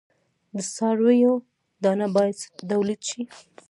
[0.55, 1.33] د څارویو
[1.83, 2.37] دانه باید
[2.69, 3.21] تولید شي.